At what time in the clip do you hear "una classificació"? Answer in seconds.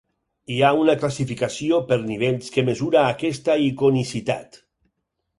0.83-1.77